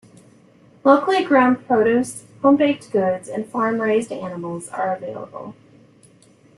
Locally 0.83 1.23
grown 1.23 1.57
produce, 1.63 2.23
homemade 2.41 2.79
baked 2.79 2.91
goods, 2.91 3.29
and 3.29 3.45
farm-raised 3.45 4.11
animals 4.11 4.67
are 4.69 4.95
available. 4.95 5.53